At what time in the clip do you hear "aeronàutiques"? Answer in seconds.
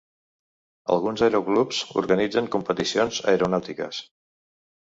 3.35-4.01